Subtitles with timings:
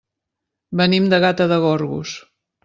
[0.81, 2.17] Venim de Gata de Gorgos.